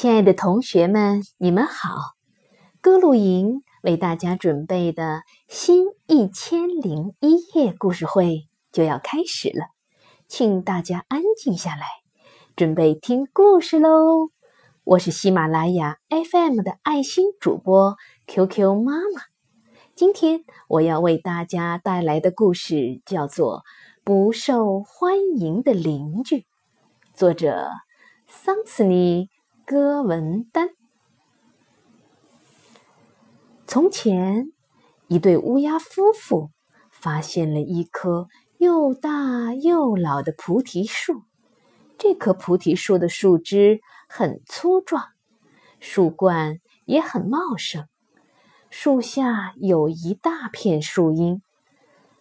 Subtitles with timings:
[0.00, 2.14] 亲爱的同学们，你们好！
[2.80, 9.70] 歌露营为大家准备的新一千零一夜故事会就要开始了，
[10.28, 11.84] 请大家安静下来，
[12.54, 14.30] 准备听故事喽！
[14.84, 17.96] 我是喜马拉雅 FM 的爱心主播
[18.28, 19.22] QQ 妈妈，
[19.96, 23.58] 今天我要为大家带来的故事叫做
[24.04, 26.36] 《不受欢迎的邻居》，
[27.14, 27.68] 作者
[28.28, 29.28] 桑斯尼。
[29.70, 30.70] 歌文丹。
[33.66, 34.50] 从前，
[35.08, 36.52] 一对乌鸦夫妇
[36.90, 41.24] 发现了一棵又大又老的菩提树。
[41.98, 45.04] 这棵菩提树的树枝很粗壮，
[45.80, 47.86] 树冠也很茂盛。
[48.70, 51.42] 树下有一大片树荫，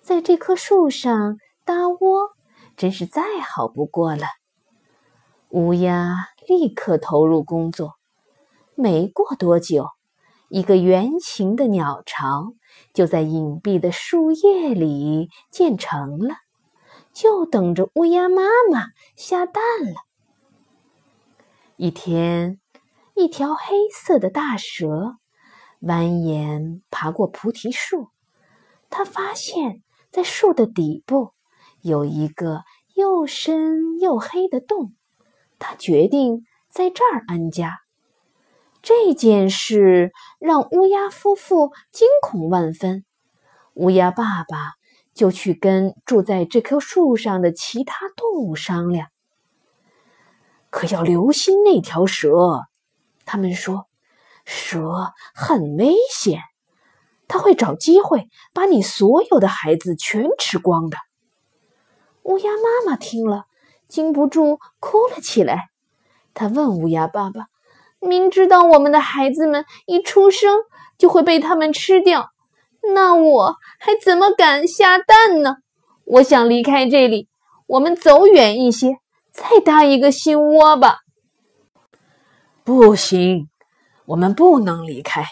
[0.00, 2.30] 在这棵树上搭窝，
[2.76, 4.26] 真是再好不过了。
[5.52, 7.96] 乌鸦立刻投入工作，
[8.74, 9.86] 没过多久，
[10.48, 12.54] 一个圆形的鸟巢
[12.94, 16.36] 就在隐蔽的树叶里建成了，
[17.12, 20.00] 就等着乌鸦妈妈下蛋了。
[21.76, 22.58] 一天，
[23.14, 25.18] 一条黑色的大蛇
[25.82, 28.08] 蜿蜒爬过菩提树，
[28.88, 31.34] 它发现，在树的底部
[31.82, 32.62] 有一个
[32.94, 34.94] 又深又黑的洞。
[35.62, 37.78] 他决定在这儿安家。
[38.82, 40.10] 这件事
[40.40, 43.04] 让乌鸦夫妇惊恐万分。
[43.74, 44.72] 乌鸦爸爸
[45.14, 49.06] 就去跟住在这棵树上的其他动物商量，
[50.68, 52.62] 可要留心那条蛇。
[53.24, 53.86] 他们说，
[54.44, 56.40] 蛇很危险，
[57.28, 60.96] 它会找机会把你所有的孩子全吃光的。
[62.24, 63.44] 乌鸦妈妈听了。
[63.92, 65.68] 禁不住哭了起来。
[66.32, 67.48] 他问乌鸦爸爸
[68.00, 70.60] ：“明知道我们的孩子们一出生
[70.96, 72.30] 就会被他们吃掉，
[72.94, 75.56] 那我还怎么敢下蛋呢？
[76.04, 77.28] 我想离开这里，
[77.66, 78.96] 我们走远一些，
[79.30, 81.00] 再搭一个新窝吧。
[82.64, 83.50] ”“不行，
[84.06, 85.26] 我们不能离开。”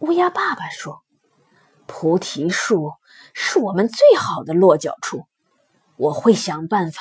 [0.00, 1.00] 乌鸦爸爸说
[1.86, 2.92] ，“菩提树
[3.32, 5.24] 是我们最好的落脚处，
[5.96, 7.00] 我会想办法。”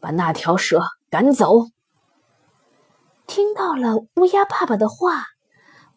[0.00, 1.66] 把那条蛇赶走。
[3.26, 5.24] 听到了乌鸦爸爸的话，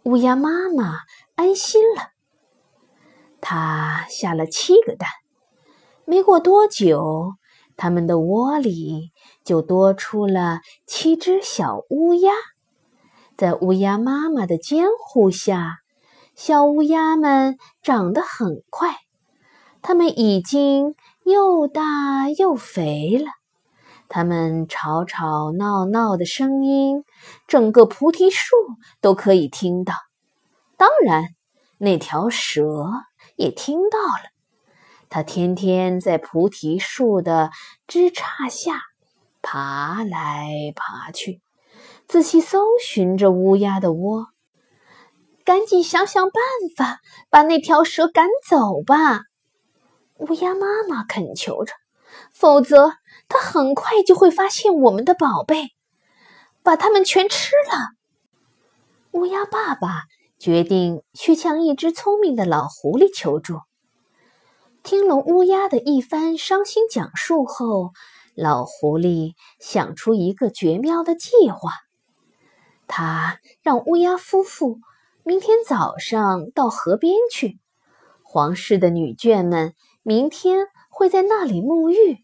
[0.03, 0.99] 乌鸦妈妈
[1.35, 2.09] 安心了。
[3.39, 5.09] 它下了七个蛋，
[6.05, 7.33] 没过多久，
[7.77, 9.11] 它们的窝里
[9.43, 12.31] 就多出了七只小乌鸦。
[13.37, 15.79] 在乌鸦妈妈的监护下，
[16.35, 18.97] 小乌鸦们长得很快，
[19.81, 23.40] 它们已经又大又肥了。
[24.13, 27.05] 他们吵吵闹闹的声音，
[27.47, 28.57] 整个菩提树
[28.99, 29.93] 都可以听到。
[30.75, 31.29] 当然，
[31.77, 32.89] 那条蛇
[33.37, 34.29] 也听到了。
[35.09, 37.51] 它天天在菩提树的
[37.87, 38.81] 枝杈下
[39.41, 41.41] 爬来爬去，
[42.05, 44.27] 仔细搜寻着乌鸦的窝。
[45.45, 46.33] 赶紧想想办
[46.75, 46.99] 法，
[47.29, 49.21] 把那条蛇赶走吧！
[50.17, 51.71] 乌鸦妈妈恳求着。
[52.33, 52.91] 否则，
[53.33, 55.69] 他很快就会发现我们的宝贝，
[56.63, 57.95] 把它们全吃了。
[59.11, 60.03] 乌鸦爸爸
[60.37, 63.61] 决定去向一只聪明的老狐狸求助。
[64.83, 67.93] 听了乌鸦的一番伤心讲述后，
[68.35, 71.71] 老狐狸想出一个绝妙的计划。
[72.85, 74.79] 他让乌鸦夫妇
[75.23, 77.59] 明天早上到河边去，
[78.23, 80.67] 皇室的女眷们明天。
[80.93, 82.19] 会在那里沐浴，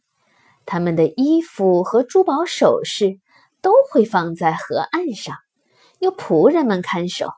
[0.67, 3.19] 他们的衣服和珠宝首饰
[3.61, 5.35] 都会放在河岸上，
[5.97, 7.31] 有仆人们看守。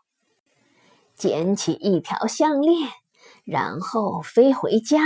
[1.16, 2.90] 捡起一条项链，
[3.46, 5.00] 然后飞回家。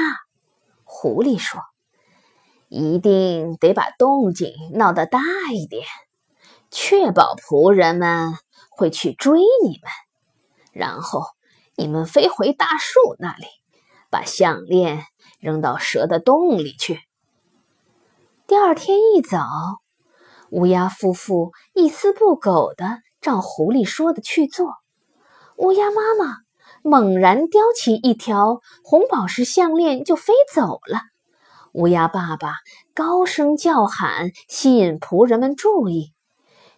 [0.83, 1.61] 狐狸说
[2.69, 5.19] ：“一定得把动静闹得大
[5.53, 5.85] 一点，
[6.71, 8.33] 确保仆人们
[8.71, 9.91] 会去追你们。
[10.71, 11.25] 然后
[11.75, 13.45] 你们飞回大树那里，
[14.09, 15.05] 把项链。”
[15.39, 17.01] 扔到蛇的洞里去。
[18.45, 19.47] 第二天一早，
[20.49, 24.73] 乌鸦夫妇一丝不苟地照狐狸说的去做。
[25.55, 26.39] 乌鸦妈妈
[26.83, 30.99] 猛然叼起一条红宝石项链就飞走了。
[31.71, 32.55] 乌鸦爸爸
[32.93, 36.11] 高声叫喊，吸引仆人们注意。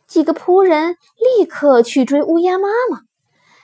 [0.06, 0.98] 几个仆人
[1.38, 3.02] 立刻去追乌鸦妈妈。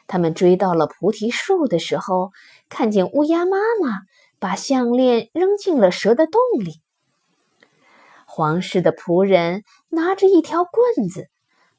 [0.07, 2.31] 他们追到了菩提树的时候，
[2.67, 3.99] 看见乌鸦妈妈。
[4.39, 6.81] 把项链扔进了蛇的洞里。
[8.33, 11.27] 皇室的仆人拿着一条棍子，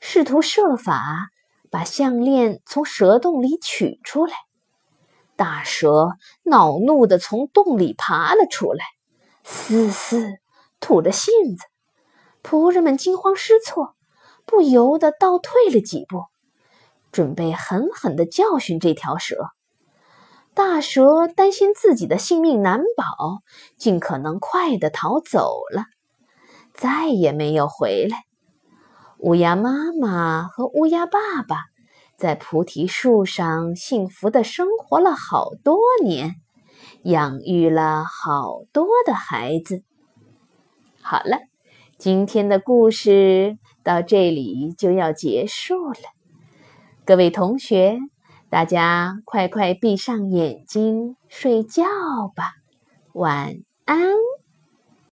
[0.01, 1.31] 试图设法
[1.71, 4.35] 把项链从蛇洞里取出来。
[5.35, 6.11] 大蛇
[6.43, 8.85] 恼怒地从洞里爬了出来，
[9.45, 10.35] 嘶嘶
[10.79, 11.65] 吐着信子。
[12.43, 13.97] 仆人们惊慌失措，
[14.45, 16.27] 不由得倒退了几步，
[17.13, 19.49] 准备狠狠地教训这条蛇。
[20.53, 23.41] 大蛇担心自己的性命难保，
[23.79, 25.87] 尽可能快地逃走了，
[26.83, 28.25] 再也没有回来。
[29.19, 31.59] 乌鸦妈妈和乌鸦爸爸
[32.17, 36.35] 在菩提树上幸福的生活了好多年，
[37.05, 39.85] 养育了好多的孩子。
[41.01, 41.39] 好了，
[41.99, 45.95] 今天的故事到这里就要结束了，
[47.07, 48.01] 各位同学。
[48.51, 51.85] 大家快快闭上眼睛睡觉
[52.35, 52.55] 吧，
[53.15, 54.11] 晚安。